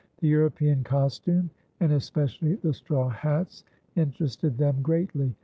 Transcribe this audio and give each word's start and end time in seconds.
The 0.17 0.27
European 0.27 0.83
costume, 0.83 1.51
and 1.79 1.91
especially 1.91 2.55
the 2.55 2.73
straw 2.73 3.07
hats, 3.09 3.63
interested 3.95 4.57
them 4.57 4.81
greatly. 4.81 5.35